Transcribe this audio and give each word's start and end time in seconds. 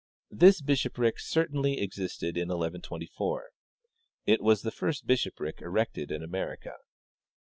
This 0.31 0.61
bishopric 0.61 1.19
certainly 1.19 1.77
ex 1.77 1.95
isted 1.99 2.29
in 2.35 2.47
1124. 2.47 3.49
It 4.25 4.41
was 4.41 4.63
the 4.63 4.71
first 4.71 5.05
bishopric 5.05 5.61
erected 5.61 6.09
in 6.09 6.23
America. 6.23 6.77